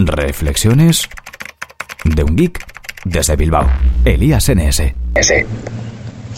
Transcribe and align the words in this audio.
Reflexiones 0.00 1.08
de 2.04 2.22
un 2.22 2.36
geek 2.36 2.64
desde 3.04 3.34
Bilbao. 3.34 3.68
Elías 4.04 4.48
NS. 4.48 4.94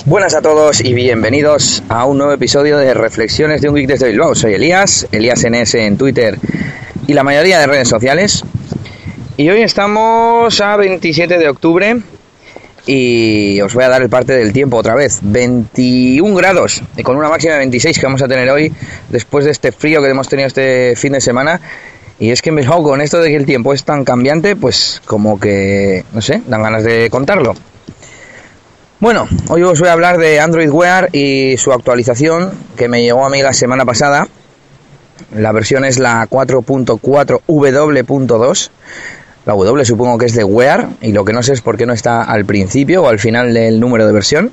Buenas 0.07 0.35
a 0.35 0.41
todos 0.41 0.81
y 0.81 0.95
bienvenidos 0.95 1.83
a 1.91 2.07
un 2.07 2.17
nuevo 2.17 2.33
episodio 2.33 2.79
de 2.79 2.95
Reflexiones 2.95 3.61
de 3.61 3.69
un 3.69 3.75
geek 3.75 3.87
desde 3.87 4.09
Bilbao. 4.09 4.35
Soy 4.35 4.55
Elías, 4.55 5.07
Elías 5.13 5.45
NS 5.47 5.75
en 5.75 5.99
Twitter 5.99 6.39
y 7.07 7.13
la 7.13 7.23
mayoría 7.23 7.59
de 7.59 7.67
redes 7.67 7.89
sociales. 7.89 8.45
Y 9.37 9.51
hoy 9.51 9.61
estamos 9.61 10.59
a 10.63 10.77
27 10.79 11.37
de 11.37 11.49
octubre 11.51 12.01
y 12.87 13.61
os 13.61 13.75
voy 13.75 13.85
a 13.85 13.91
dar 13.91 14.01
el 14.01 14.09
parte 14.09 14.33
del 14.33 14.55
tiempo 14.55 14.79
otra 14.79 14.95
vez. 14.95 15.19
21 15.21 16.35
grados 16.35 16.83
y 16.97 17.03
con 17.03 17.19
una 17.19 17.29
máxima 17.29 17.53
de 17.53 17.59
26 17.59 17.99
que 17.99 18.07
vamos 18.07 18.23
a 18.23 18.29
tener 18.29 18.49
hoy 18.49 18.73
después 19.11 19.45
de 19.45 19.51
este 19.51 19.71
frío 19.71 20.01
que 20.01 20.09
hemos 20.09 20.31
tenido 20.31 20.47
este 20.47 20.95
fin 20.97 21.13
de 21.13 21.21
semana 21.21 21.61
y 22.21 22.31
es 22.31 22.41
que 22.43 22.53
me 22.53 22.65
con 22.67 23.01
esto 23.01 23.21
de 23.21 23.31
que 23.31 23.37
el 23.37 23.47
tiempo 23.47 23.73
es 23.73 23.83
tan 23.83 24.05
cambiante, 24.05 24.55
pues 24.55 25.01
como 25.07 25.41
que, 25.41 26.05
no 26.13 26.21
sé, 26.21 26.43
dan 26.47 26.63
ganas 26.63 26.85
de 26.85 27.09
contarlo. 27.09 27.55
Bueno, 29.01 29.27
hoy 29.49 29.63
os 29.63 29.81
voy 29.81 29.89
a 29.89 29.95
hablar 29.95 30.19
de 30.19 30.39
Android 30.39 30.69
Wear 30.71 31.09
y 31.13 31.57
su 31.57 31.73
actualización 31.73 32.51
que 32.77 32.89
me 32.89 33.03
llegó 33.03 33.25
a 33.25 33.31
mí 33.31 33.41
la 33.41 33.55
semana 33.55 33.87
pasada. 33.87 34.29
La 35.35 35.53
versión 35.53 35.87
es 35.87 35.99
la 35.99 36.29
4.4W.2. 36.29 38.71
La 39.47 39.55
W 39.55 39.85
supongo 39.87 40.19
que 40.19 40.27
es 40.27 40.35
de 40.35 40.45
Wear 40.45 40.91
y 41.01 41.13
lo 41.13 41.25
que 41.25 41.33
no 41.33 41.43
sé 41.43 41.55
es 41.55 41.63
por 41.63 41.79
qué 41.79 41.87
no 41.87 41.95
está 41.95 42.23
al 42.23 42.45
principio 42.45 43.05
o 43.05 43.09
al 43.09 43.19
final 43.19 43.55
del 43.55 43.81
número 43.81 44.07
de 44.07 44.13
versión. 44.13 44.51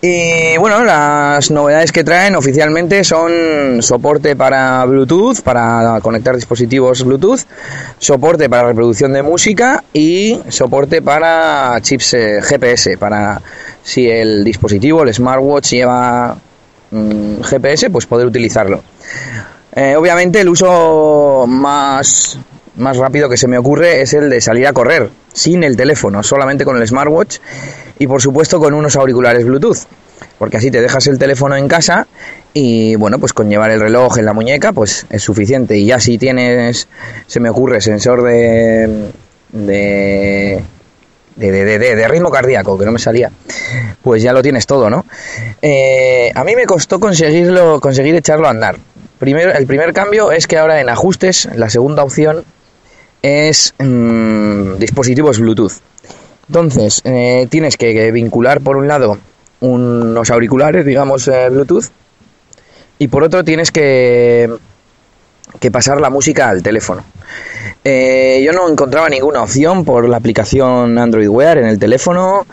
Y 0.00 0.56
bueno, 0.58 0.84
las 0.84 1.50
novedades 1.50 1.90
que 1.90 2.04
traen 2.04 2.36
oficialmente 2.36 3.02
son 3.02 3.82
soporte 3.82 4.36
para 4.36 4.84
Bluetooth, 4.84 5.40
para 5.42 5.98
conectar 6.00 6.36
dispositivos 6.36 7.02
Bluetooth, 7.02 7.40
soporte 7.98 8.48
para 8.48 8.68
reproducción 8.68 9.12
de 9.12 9.24
música 9.24 9.82
y 9.92 10.38
soporte 10.50 11.02
para 11.02 11.80
chips 11.80 12.14
eh, 12.14 12.40
GPS, 12.42 12.96
para 12.96 13.42
si 13.82 14.08
el 14.08 14.44
dispositivo, 14.44 15.02
el 15.02 15.12
smartwatch 15.12 15.70
lleva 15.70 16.36
mm, 16.92 17.40
GPS, 17.42 17.90
pues 17.90 18.06
poder 18.06 18.28
utilizarlo. 18.28 18.84
Eh, 19.74 19.96
obviamente 19.96 20.40
el 20.40 20.48
uso 20.48 21.44
más, 21.48 22.38
más 22.78 22.96
rápido 22.96 23.28
que 23.28 23.36
se 23.36 23.48
me 23.48 23.58
ocurre 23.58 24.02
es 24.02 24.14
el 24.14 24.30
de 24.30 24.40
salir 24.40 24.66
a 24.66 24.72
correr 24.72 25.10
sin 25.32 25.64
el 25.64 25.76
teléfono, 25.76 26.22
solamente 26.22 26.64
con 26.64 26.76
el 26.76 26.86
smartwatch 26.86 27.38
y 27.98 28.06
por 28.06 28.22
supuesto 28.22 28.58
con 28.58 28.74
unos 28.74 28.96
auriculares 28.96 29.44
Bluetooth. 29.44 29.78
Porque 30.38 30.56
así 30.56 30.70
te 30.70 30.80
dejas 30.80 31.06
el 31.06 31.18
teléfono 31.18 31.56
en 31.56 31.68
casa 31.68 32.06
y 32.52 32.96
bueno, 32.96 33.18
pues 33.18 33.32
con 33.32 33.48
llevar 33.48 33.70
el 33.70 33.80
reloj 33.80 34.18
en 34.18 34.24
la 34.24 34.32
muñeca 34.32 34.72
pues 34.72 35.06
es 35.10 35.22
suficiente. 35.22 35.76
Y 35.76 35.86
ya 35.86 36.00
si 36.00 36.18
tienes, 36.18 36.88
se 37.26 37.40
me 37.40 37.50
ocurre, 37.50 37.80
sensor 37.80 38.22
de, 38.22 39.10
de 39.52 40.62
de, 41.38 41.52
de, 41.52 41.78
de, 41.78 42.08
ritmo 42.08 42.30
cardíaco, 42.30 42.76
que 42.76 42.84
no 42.84 42.92
me 42.92 42.98
salía, 42.98 43.30
pues 44.02 44.22
ya 44.22 44.32
lo 44.32 44.42
tienes 44.42 44.66
todo, 44.66 44.90
¿no? 44.90 45.06
Eh, 45.62 46.32
a 46.34 46.42
mí 46.42 46.56
me 46.56 46.66
costó 46.66 46.98
conseguirlo, 46.98 47.80
conseguir 47.80 48.16
echarlo 48.16 48.48
a 48.48 48.50
andar. 48.50 48.76
Primero, 49.18 49.52
el 49.52 49.66
primer 49.66 49.92
cambio 49.92 50.32
es 50.32 50.46
que 50.46 50.58
ahora 50.58 50.80
en 50.80 50.88
ajustes, 50.88 51.48
la 51.54 51.70
segunda 51.70 52.02
opción 52.02 52.44
es 53.22 53.74
mmm, 53.78 54.76
dispositivos 54.78 55.38
Bluetooth. 55.38 55.74
Entonces, 56.48 57.02
eh, 57.04 57.46
tienes 57.50 57.76
que 57.76 58.10
vincular 58.10 58.60
por 58.60 58.76
un 58.76 58.88
lado 58.88 59.18
unos 59.60 60.30
auriculares, 60.30 60.84
digamos, 60.86 61.28
eh, 61.28 61.48
Bluetooth, 61.50 61.86
y 62.98 63.08
por 63.08 63.22
otro 63.24 63.44
tienes 63.44 63.70
que, 63.70 64.50
que 65.60 65.70
pasar 65.70 66.00
la 66.00 66.10
música 66.10 66.48
al 66.48 66.62
teléfono. 66.62 67.04
Eh, 67.84 68.42
yo 68.44 68.52
no 68.52 68.68
encontraba 68.68 69.08
ninguna 69.08 69.42
opción 69.42 69.84
por 69.84 70.08
la 70.08 70.16
aplicación 70.16 70.98
Android 70.98 71.28
Wear 71.28 71.58
en 71.58 71.66
el 71.66 71.78
teléfono 71.78 72.46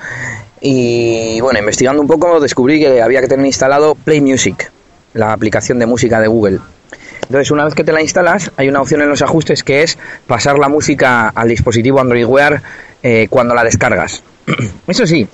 y 0.62 1.40
bueno, 1.42 1.60
investigando 1.60 2.02
un 2.02 2.08
poco 2.08 2.40
descubrí 2.40 2.80
que 2.80 3.02
había 3.02 3.22
que 3.22 3.28
tener 3.28 3.46
instalado 3.46 3.96
Play 3.96 4.22
Music, 4.22 4.72
la 5.14 5.34
aplicación 5.34 5.80
de 5.80 5.86
música 5.86 6.20
de 6.20 6.28
Google. 6.28 6.60
Entonces, 7.24 7.52
una 7.52 7.66
vez 7.66 7.74
que 7.74 7.84
te 7.84 7.92
la 7.92 8.02
instalas, 8.02 8.52
hay 8.58 8.70
una 8.70 8.82
opción 8.82 9.02
en 9.02 9.10
los 9.10 9.22
ajustes 9.22 9.64
que 9.64 9.84
es 9.84 9.98
pasar 10.28 10.60
la 10.60 10.70
música 10.70 11.30
al 11.30 11.50
dispositivo 11.50 12.00
Android 12.00 12.26
Wear 12.26 12.62
eh, 13.04 13.28
cuando 13.30 13.56
la 13.56 13.64
descargas. 13.64 14.24
Eso 14.88 15.08
sí, 15.08 15.28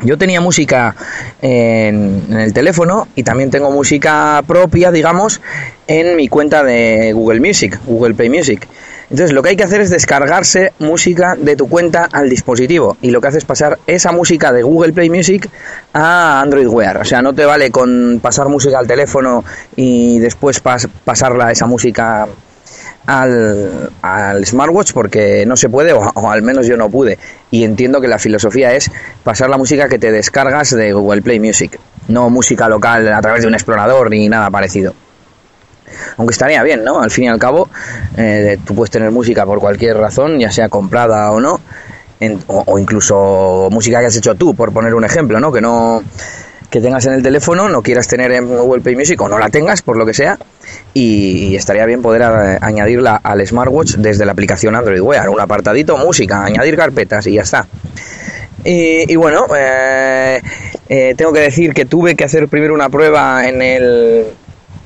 yo 0.00 0.16
tenía 0.16 0.40
música 0.40 0.94
en, 1.42 2.24
en, 2.30 2.40
el 2.40 2.52
teléfono 2.52 3.08
y 3.14 3.22
también 3.22 3.50
tengo 3.50 3.70
música 3.70 4.42
propia, 4.46 4.90
digamos, 4.90 5.40
en 5.86 6.16
mi 6.16 6.28
cuenta 6.28 6.62
de 6.62 7.12
Google 7.12 7.40
Music, 7.40 7.78
Google 7.84 8.14
Play 8.14 8.30
Music. 8.30 8.66
Entonces 9.10 9.32
lo 9.32 9.42
que 9.42 9.50
hay 9.50 9.56
que 9.56 9.64
hacer 9.64 9.80
es 9.80 9.88
descargarse 9.88 10.72
música 10.80 11.34
de 11.34 11.56
tu 11.56 11.68
cuenta 11.68 12.08
al 12.12 12.28
dispositivo. 12.28 12.98
Y 13.00 13.10
lo 13.10 13.20
que 13.20 13.28
hace 13.28 13.38
es 13.38 13.44
pasar 13.44 13.78
esa 13.86 14.12
música 14.12 14.52
de 14.52 14.62
Google 14.62 14.92
Play 14.92 15.08
Music 15.08 15.48
a 15.94 16.40
Android 16.40 16.66
Wear. 16.66 16.98
O 16.98 17.04
sea, 17.04 17.22
no 17.22 17.32
te 17.34 17.44
vale 17.46 17.70
con 17.70 18.20
pasar 18.22 18.48
música 18.48 18.78
al 18.78 18.86
teléfono 18.86 19.44
y 19.76 20.18
después 20.18 20.60
pas 20.60 20.88
pasarla 21.04 21.50
esa 21.50 21.66
música 21.66 22.26
al, 23.06 24.44
smartwatch 24.44 24.92
porque 24.92 25.46
no 25.46 25.56
se 25.56 25.70
puede 25.70 25.94
o, 25.94 26.00
o, 26.14 26.30
al 26.30 26.42
menos 26.42 26.66
yo 26.66 26.76
no 26.76 26.90
pude. 26.90 27.18
Y 27.50 27.64
entiendo 27.64 28.02
que 28.02 28.08
la 28.08 28.18
filosofía 28.18 28.74
es 28.74 28.90
pasar 29.24 29.48
la 29.48 29.56
música 29.56 29.88
que 29.88 29.98
te 29.98 30.12
descargas 30.12 30.70
de 30.70 30.92
Google 30.92 31.22
Play 31.22 31.40
Music. 31.40 31.80
No 32.08 32.28
música 32.28 32.68
local 32.68 33.10
a 33.10 33.22
través 33.22 33.40
de 33.42 33.48
un 33.48 33.54
explorador 33.54 34.10
ni 34.10 34.28
nada 34.28 34.50
parecido 34.50 34.92
aunque 36.16 36.32
estaría 36.32 36.62
bien, 36.62 36.84
¿no? 36.84 37.00
Al 37.00 37.10
fin 37.10 37.24
y 37.24 37.28
al 37.28 37.38
cabo, 37.38 37.68
eh, 38.16 38.58
tú 38.64 38.74
puedes 38.74 38.90
tener 38.90 39.10
música 39.10 39.44
por 39.46 39.60
cualquier 39.60 39.96
razón, 39.96 40.38
ya 40.38 40.50
sea 40.50 40.68
comprada 40.68 41.30
o 41.32 41.40
no, 41.40 41.60
en, 42.20 42.38
o, 42.46 42.78
incluso 42.78 43.68
música 43.70 44.00
que 44.00 44.06
has 44.06 44.16
hecho 44.16 44.34
tú, 44.34 44.54
por 44.54 44.72
poner 44.72 44.94
un 44.94 45.04
ejemplo, 45.04 45.40
¿no? 45.40 45.52
Que 45.52 45.60
no 45.60 46.02
que 46.70 46.80
tengas 46.82 47.06
en 47.06 47.14
el 47.14 47.22
teléfono, 47.22 47.68
no 47.68 47.82
quieras 47.82 48.08
tener 48.08 48.30
en 48.32 48.46
Google 48.46 48.82
Play 48.82 48.94
Music 48.94 49.18
o 49.22 49.28
no 49.28 49.38
la 49.38 49.48
tengas, 49.48 49.80
por 49.80 49.96
lo 49.96 50.04
que 50.04 50.12
sea, 50.12 50.38
y 50.92 51.56
estaría 51.56 51.86
bien 51.86 52.02
poder 52.02 52.22
a, 52.22 52.58
añadirla 52.60 53.16
al 53.22 53.46
smartwatch 53.46 53.94
desde 53.96 54.26
la 54.26 54.32
aplicación 54.32 54.76
Android 54.76 55.00
Wear, 55.00 55.30
un 55.30 55.40
apartadito, 55.40 55.96
música, 55.96 56.44
añadir 56.44 56.76
carpetas 56.76 57.26
y 57.26 57.34
ya 57.34 57.42
está. 57.42 57.66
Y, 58.64 59.16
bueno, 59.16 59.46
eh, 59.56 60.42
eh, 60.88 61.14
tengo 61.16 61.32
que 61.32 61.40
decir 61.40 61.72
que 61.72 61.86
tuve 61.86 62.16
que 62.16 62.24
hacer 62.24 62.48
primero 62.48 62.74
una 62.74 62.90
prueba 62.90 63.48
en 63.48 63.62
el, 63.62 64.26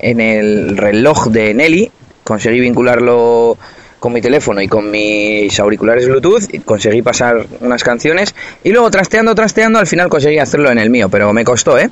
en 0.03 0.19
el 0.19 0.77
reloj 0.77 1.27
de 1.27 1.53
Nelly, 1.53 1.91
conseguí 2.23 2.59
vincularlo 2.59 3.57
con 3.99 4.11
mi 4.11 4.21
teléfono 4.21 4.61
y 4.61 4.67
con 4.67 4.91
mis 4.91 5.57
auriculares 5.59 6.07
Bluetooth, 6.07 6.43
conseguí 6.65 7.01
pasar 7.01 7.45
unas 7.61 7.83
canciones 7.85 8.35
y 8.63 8.71
luego 8.71 8.91
trasteando, 8.91 9.33
trasteando, 9.33 9.79
al 9.79 9.87
final 9.87 10.09
conseguí 10.09 10.39
hacerlo 10.39 10.69
en 10.71 10.77
el 10.77 10.89
mío, 10.89 11.07
pero 11.07 11.31
me 11.31 11.45
costó, 11.45 11.79
¿eh? 11.79 11.89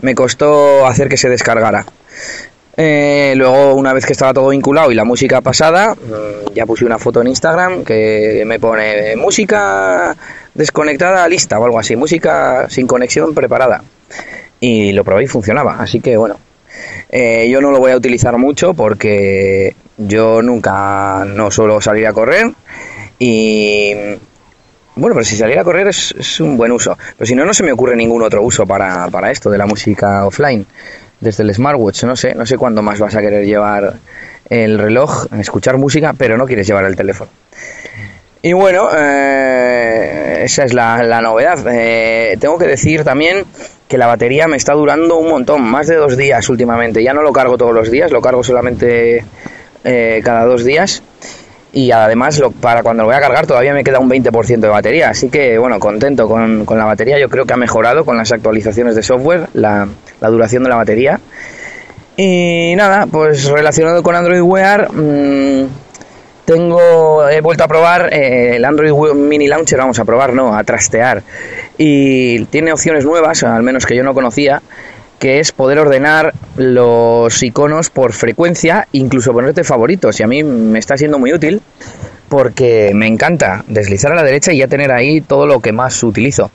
Me 0.00 0.14
costó 0.14 0.86
hacer 0.86 1.08
que 1.08 1.18
se 1.18 1.28
descargara. 1.28 1.84
Eh, 2.76 3.34
luego, 3.36 3.74
una 3.74 3.92
vez 3.92 4.06
que 4.06 4.14
estaba 4.14 4.32
todo 4.32 4.48
vinculado 4.48 4.90
y 4.90 4.94
la 4.94 5.04
música 5.04 5.42
pasada, 5.42 5.94
ya 6.54 6.64
puse 6.64 6.86
una 6.86 6.98
foto 6.98 7.20
en 7.20 7.28
Instagram 7.28 7.84
que 7.84 8.42
me 8.46 8.58
pone 8.58 9.14
música 9.16 10.16
desconectada 10.54 11.28
lista 11.28 11.58
o 11.58 11.64
algo 11.66 11.78
así, 11.78 11.94
música 11.94 12.68
sin 12.70 12.86
conexión 12.86 13.34
preparada. 13.34 13.84
Y 14.60 14.92
lo 14.92 15.04
probé 15.04 15.24
y 15.24 15.26
funcionaba, 15.26 15.76
así 15.78 16.00
que 16.00 16.16
bueno, 16.16 16.38
eh, 17.08 17.48
yo 17.50 17.60
no 17.60 17.70
lo 17.70 17.78
voy 17.78 17.92
a 17.92 17.96
utilizar 17.96 18.36
mucho 18.38 18.74
porque 18.74 19.74
yo 19.96 20.42
nunca 20.42 21.24
no 21.26 21.50
suelo 21.50 21.80
salir 21.80 22.06
a 22.06 22.12
correr 22.12 22.52
y 23.18 23.92
bueno, 24.96 25.14
pero 25.14 25.24
si 25.24 25.36
salir 25.36 25.58
a 25.58 25.64
correr 25.64 25.88
es, 25.88 26.40
un 26.40 26.56
buen 26.56 26.70
uso. 26.70 26.96
Pero 27.16 27.26
si 27.26 27.34
no, 27.34 27.44
no 27.44 27.52
se 27.52 27.64
me 27.64 27.72
ocurre 27.72 27.96
ningún 27.96 28.22
otro 28.22 28.42
uso 28.42 28.64
para, 28.64 29.08
para 29.08 29.30
esto 29.30 29.50
de 29.50 29.58
la 29.58 29.66
música 29.66 30.24
offline 30.24 30.66
desde 31.20 31.42
el 31.42 31.52
smartwatch. 31.52 32.04
No 32.04 32.14
sé, 32.14 32.34
no 32.34 32.46
sé 32.46 32.56
cuándo 32.56 32.82
más 32.82 33.00
vas 33.00 33.14
a 33.16 33.20
querer 33.20 33.44
llevar 33.44 33.94
el 34.48 34.78
reloj, 34.78 35.26
escuchar 35.38 35.78
música, 35.78 36.12
pero 36.16 36.36
no 36.36 36.46
quieres 36.46 36.66
llevar 36.66 36.84
el 36.84 36.94
teléfono. 36.94 37.30
Y 38.42 38.52
bueno, 38.52 38.88
eh, 38.94 40.42
esa 40.44 40.64
es 40.64 40.74
la, 40.74 41.02
la 41.02 41.20
novedad. 41.22 41.58
Eh, 41.72 42.36
tengo 42.38 42.58
que 42.58 42.66
decir 42.66 43.02
también 43.02 43.44
que 43.88 43.98
la 43.98 44.06
batería 44.06 44.48
me 44.48 44.56
está 44.56 44.72
durando 44.72 45.16
un 45.18 45.28
montón, 45.28 45.62
más 45.62 45.86
de 45.86 45.96
dos 45.96 46.16
días 46.16 46.48
últimamente. 46.48 47.02
Ya 47.02 47.12
no 47.12 47.22
lo 47.22 47.32
cargo 47.32 47.56
todos 47.58 47.74
los 47.74 47.90
días, 47.90 48.10
lo 48.10 48.20
cargo 48.20 48.42
solamente 48.42 49.24
eh, 49.84 50.20
cada 50.24 50.44
dos 50.44 50.64
días. 50.64 51.02
Y 51.72 51.90
además, 51.90 52.40
para 52.60 52.84
cuando 52.84 53.02
lo 53.02 53.08
voy 53.08 53.16
a 53.16 53.20
cargar, 53.20 53.46
todavía 53.46 53.74
me 53.74 53.82
queda 53.82 53.98
un 53.98 54.08
20% 54.08 54.60
de 54.60 54.68
batería. 54.68 55.10
Así 55.10 55.28
que, 55.28 55.58
bueno, 55.58 55.80
contento 55.80 56.28
con, 56.28 56.64
con, 56.64 56.78
la 56.78 56.84
batería. 56.84 57.18
Yo 57.18 57.28
creo 57.28 57.46
que 57.46 57.52
ha 57.52 57.56
mejorado 57.56 58.04
con 58.04 58.16
las 58.16 58.30
actualizaciones 58.30 58.94
de 58.94 59.02
software 59.02 59.48
la, 59.54 59.88
la 60.20 60.28
duración 60.28 60.62
de 60.62 60.68
la 60.68 60.76
batería. 60.76 61.20
Y 62.16 62.74
nada, 62.76 63.06
pues 63.10 63.46
relacionado 63.46 64.04
con 64.04 64.14
Android 64.14 64.40
Wear. 64.40 64.88
Mmm, 64.92 65.66
tengo, 66.44 67.28
he 67.28 67.40
vuelto 67.40 67.64
a 67.64 67.68
probar 67.68 68.12
eh, 68.12 68.56
el 68.56 68.64
Android 68.64 68.92
Mini 69.14 69.46
Launcher, 69.46 69.78
vamos 69.78 69.98
a 69.98 70.04
probar, 70.04 70.34
no, 70.34 70.54
a 70.54 70.64
trastear. 70.64 71.22
Y 71.78 72.44
tiene 72.46 72.72
opciones 72.72 73.04
nuevas, 73.04 73.42
al 73.42 73.62
menos 73.62 73.86
que 73.86 73.96
yo 73.96 74.02
no 74.02 74.14
conocía, 74.14 74.62
que 75.18 75.40
es 75.40 75.52
poder 75.52 75.78
ordenar 75.78 76.34
los 76.56 77.42
iconos 77.42 77.90
por 77.90 78.12
frecuencia, 78.12 78.88
incluso 78.92 79.32
ponerte 79.32 79.64
favoritos. 79.64 80.20
Y 80.20 80.22
a 80.22 80.26
mí 80.26 80.42
me 80.42 80.78
está 80.78 80.96
siendo 80.96 81.18
muy 81.18 81.32
útil 81.32 81.62
porque 82.28 82.92
me 82.94 83.06
encanta 83.06 83.64
deslizar 83.66 84.12
a 84.12 84.16
la 84.16 84.22
derecha 84.22 84.52
y 84.52 84.58
ya 84.58 84.68
tener 84.68 84.92
ahí 84.92 85.20
todo 85.20 85.46
lo 85.46 85.60
que 85.60 85.72
más 85.72 86.02
utilizo. 86.02 86.50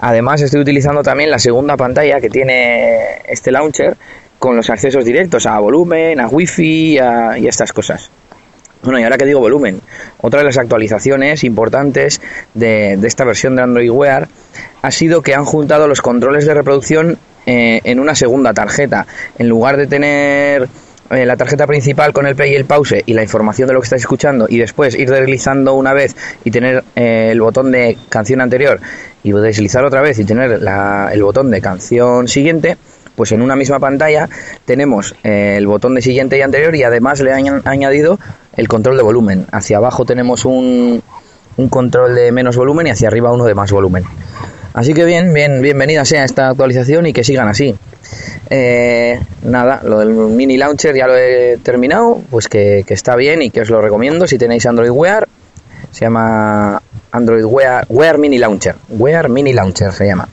Además 0.00 0.42
estoy 0.42 0.60
utilizando 0.60 1.02
también 1.02 1.30
la 1.30 1.38
segunda 1.38 1.76
pantalla 1.76 2.20
que 2.20 2.30
tiene 2.30 3.22
este 3.26 3.50
launcher 3.50 3.96
con 4.38 4.54
los 4.54 4.70
accesos 4.70 5.04
directos 5.04 5.46
a 5.46 5.58
volumen, 5.58 6.20
a 6.20 6.28
wifi 6.28 6.94
y 6.94 6.98
a 6.98 7.36
estas 7.36 7.72
cosas. 7.72 8.10
Bueno, 8.82 9.00
y 9.00 9.02
ahora 9.02 9.18
que 9.18 9.24
digo 9.24 9.40
volumen, 9.40 9.80
otra 10.18 10.40
de 10.40 10.44
las 10.46 10.56
actualizaciones 10.56 11.42
importantes 11.42 12.20
de, 12.54 12.94
esta 13.02 13.24
versión 13.24 13.56
de 13.56 13.62
Android 13.62 13.90
Wear 13.90 14.28
ha 14.82 14.90
sido 14.92 15.22
que 15.22 15.34
han 15.34 15.44
juntado 15.44 15.88
los 15.88 16.00
controles 16.00 16.46
de 16.46 16.54
reproducción 16.54 17.18
eh, 17.46 17.80
en 17.82 17.98
una 17.98 18.14
segunda 18.14 18.54
tarjeta. 18.54 19.06
En 19.36 19.48
lugar 19.48 19.78
de 19.78 19.88
tener 19.88 20.68
eh, 21.10 21.26
la 21.26 21.36
tarjeta 21.36 21.66
principal 21.66 22.12
con 22.12 22.26
el 22.26 22.36
play 22.36 22.52
y 22.52 22.54
el 22.54 22.66
pause 22.66 23.02
y 23.04 23.14
la 23.14 23.22
información 23.24 23.66
de 23.66 23.74
lo 23.74 23.80
que 23.80 23.86
estáis 23.86 24.02
escuchando 24.02 24.46
y 24.48 24.58
después 24.58 24.94
ir 24.94 25.10
deslizando 25.10 25.74
una 25.74 25.92
vez 25.92 26.14
y 26.44 26.52
tener 26.52 26.84
eh, 26.94 27.30
el 27.32 27.40
botón 27.40 27.72
de 27.72 27.98
canción 28.08 28.40
anterior 28.40 28.80
y 29.24 29.32
deslizar 29.32 29.84
otra 29.84 30.02
vez 30.02 30.20
y 30.20 30.24
tener 30.24 30.60
el 31.12 31.22
botón 31.24 31.50
de 31.50 31.60
canción 31.60 32.28
siguiente, 32.28 32.76
pues 33.16 33.32
en 33.32 33.42
una 33.42 33.56
misma 33.56 33.80
pantalla 33.80 34.28
tenemos 34.64 35.16
el 35.24 35.66
botón 35.66 35.96
de 35.96 36.02
siguiente 36.02 36.38
y 36.38 36.42
anterior 36.42 36.76
y 36.76 36.84
además 36.84 37.20
le 37.20 37.32
han 37.32 37.62
añadido 37.66 38.20
el 38.58 38.68
control 38.68 38.96
de 38.96 39.02
volumen. 39.04 39.46
Hacia 39.52 39.78
abajo 39.78 40.04
tenemos 40.04 40.44
un, 40.44 41.00
un 41.56 41.68
control 41.68 42.14
de 42.14 42.32
menos 42.32 42.56
volumen 42.56 42.88
y 42.88 42.90
hacia 42.90 43.08
arriba 43.08 43.32
uno 43.32 43.44
de 43.44 43.54
más 43.54 43.70
volumen. 43.70 44.04
Así 44.74 44.94
que 44.94 45.04
bien, 45.04 45.32
bien, 45.32 45.62
bienvenida 45.62 46.04
sea 46.04 46.24
esta 46.24 46.50
actualización 46.50 47.06
y 47.06 47.12
que 47.12 47.24
sigan 47.24 47.48
así. 47.48 47.74
Eh, 48.50 49.18
nada, 49.42 49.80
lo 49.84 50.00
del 50.00 50.10
mini 50.10 50.56
launcher 50.56 50.94
ya 50.94 51.06
lo 51.06 51.16
he 51.16 51.58
terminado, 51.62 52.20
pues 52.30 52.48
que, 52.48 52.84
está 52.88 53.14
bien 53.14 53.42
y 53.42 53.50
que 53.50 53.60
os 53.60 53.70
lo 53.70 53.80
recomiendo 53.80 54.26
si 54.26 54.38
tenéis 54.38 54.66
Android 54.66 54.90
Wear. 54.90 55.28
Se 55.92 56.04
llama 56.04 56.82
Android 57.12 57.44
Wear, 57.44 57.86
Wear 57.88 58.18
Mini 58.18 58.38
Launcher. 58.38 58.74
Wear 58.88 59.28
Mini 59.28 59.52
Launcher 59.52 59.92
se 59.92 60.06
llama. 60.06 60.28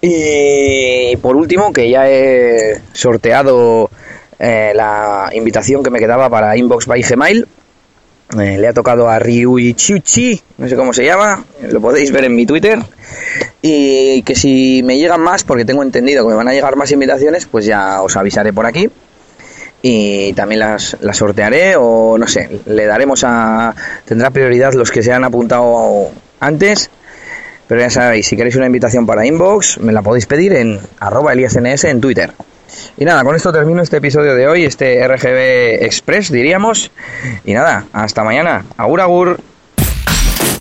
Y 0.00 1.16
por 1.18 1.36
último, 1.36 1.72
que 1.72 1.88
ya 1.90 2.08
he 2.10 2.80
sorteado 2.92 3.90
eh, 4.38 4.72
la 4.74 5.30
invitación 5.32 5.82
que 5.82 5.90
me 5.90 5.98
quedaba 5.98 6.28
para 6.28 6.56
Inbox 6.56 6.86
by 6.86 7.02
Gmail. 7.02 7.46
Eh, 8.40 8.56
le 8.58 8.66
ha 8.66 8.72
tocado 8.72 9.08
a 9.08 9.18
Ryuichuchi, 9.18 10.40
no 10.56 10.66
sé 10.66 10.76
cómo 10.76 10.94
se 10.94 11.04
llama, 11.04 11.44
lo 11.70 11.80
podéis 11.80 12.10
ver 12.10 12.24
en 12.24 12.34
mi 12.34 12.46
Twitter. 12.46 12.78
Y 13.60 14.22
que 14.22 14.34
si 14.34 14.82
me 14.82 14.98
llegan 14.98 15.20
más, 15.20 15.44
porque 15.44 15.64
tengo 15.64 15.82
entendido 15.82 16.24
que 16.24 16.30
me 16.30 16.34
van 16.34 16.48
a 16.48 16.52
llegar 16.52 16.74
más 16.74 16.90
invitaciones, 16.90 17.46
pues 17.46 17.66
ya 17.66 18.02
os 18.02 18.16
avisaré 18.16 18.52
por 18.52 18.66
aquí. 18.66 18.90
Y 19.82 20.32
también 20.32 20.60
las, 20.60 20.96
las 21.00 21.18
sortearé 21.18 21.76
o 21.76 22.16
no 22.18 22.26
sé, 22.26 22.60
le 22.64 22.86
daremos 22.86 23.22
a... 23.24 23.74
Tendrá 24.06 24.30
prioridad 24.30 24.72
los 24.72 24.90
que 24.90 25.02
se 25.02 25.12
han 25.12 25.24
apuntado 25.24 26.10
antes. 26.40 26.90
Pero 27.68 27.80
ya 27.80 27.90
sabéis, 27.90 28.26
si 28.26 28.36
queréis 28.36 28.56
una 28.56 28.66
invitación 28.66 29.06
para 29.06 29.26
inbox, 29.26 29.78
me 29.78 29.92
la 29.92 30.02
podéis 30.02 30.26
pedir 30.26 30.54
en 30.54 30.80
arroba 31.00 31.32
eliasns 31.32 31.84
en 31.84 32.00
Twitter. 32.00 32.32
Y 32.96 33.04
nada, 33.04 33.24
con 33.24 33.34
esto 33.36 33.52
termino 33.52 33.82
este 33.82 33.98
episodio 33.98 34.34
de 34.34 34.46
hoy, 34.48 34.64
este 34.64 35.06
RGB 35.06 35.84
Express, 35.84 36.30
diríamos. 36.30 36.90
Y 37.44 37.52
nada, 37.52 37.86
hasta 37.92 38.24
mañana. 38.24 38.64
Agur, 38.76 39.00
agur. 39.00 39.40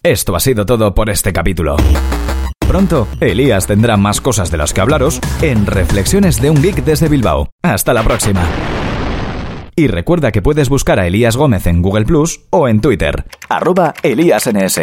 Esto 0.04 0.36
ha 0.36 0.40
sido 0.40 0.66
todo 0.66 0.94
por 0.94 1.10
este 1.10 1.32
capítulo. 1.32 1.78
Pronto, 2.68 3.08
Elías 3.20 3.68
tendrá 3.68 3.98
más 3.98 4.20
cosas 4.20 4.50
de 4.50 4.58
las 4.58 4.74
que 4.74 4.82
hablaros 4.82 5.20
en 5.42 5.66
Reflexiones 5.66 6.42
de 6.42 6.50
un 6.50 6.62
Geek 6.62 6.84
desde 6.84 7.08
Bilbao. 7.08 7.50
Hasta 7.62 7.94
la 7.94 8.04
próxima. 8.04 8.42
Y 9.76 9.88
recuerda 9.88 10.32
que 10.32 10.42
puedes 10.42 10.70
buscar 10.70 11.00
a 11.00 11.08
Elías 11.08 11.36
Gómez 11.36 11.68
en 11.68 11.82
Google 11.82 12.06
Plus 12.06 12.42
o 12.50 12.68
en 12.68 12.82
Twitter. 12.82 13.26
Arroba 13.50 13.94
ElíasNS. 14.04 14.82